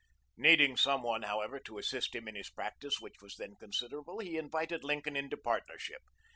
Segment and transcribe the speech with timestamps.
[0.35, 4.35] ]Needing some one, however, to assist him in his practice, which was then considerable, he
[4.35, 6.01] invited Lincoln into partnership.